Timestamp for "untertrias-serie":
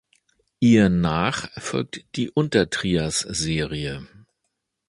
2.31-4.07